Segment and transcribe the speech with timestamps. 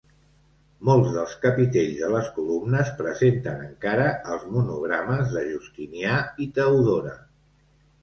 [0.87, 7.19] Molts dels capitells de les columnes presenten encara els monogrames de Justinià i Teodora.